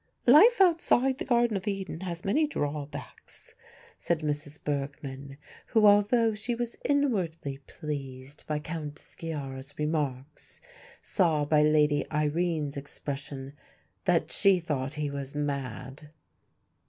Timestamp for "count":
8.57-8.95